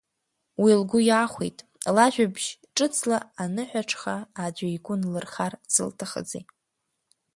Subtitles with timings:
[0.61, 1.57] Уи лгәы иаахәеит,
[1.95, 6.43] лажәабжь ҿыцла аныҳәаҽха аӡәы игәы нлырхар зылҭахызи.